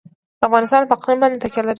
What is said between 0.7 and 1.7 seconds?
په اقلیم باندې تکیه لري.